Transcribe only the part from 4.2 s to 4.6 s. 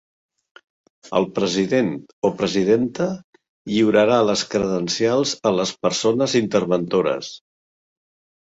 les